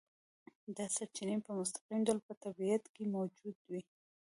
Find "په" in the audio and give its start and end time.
1.45-1.51, 2.27-2.33